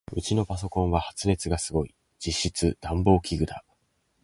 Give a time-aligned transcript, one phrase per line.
[0.13, 1.93] ウチのパソコンは発熱がすごい。
[2.17, 3.63] 実質暖房器具だ。